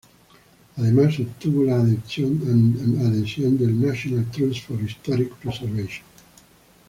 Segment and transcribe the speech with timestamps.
[0.77, 2.39] Además obtuvo la adhesión
[3.59, 6.01] del "National Trust for Historic Preservation".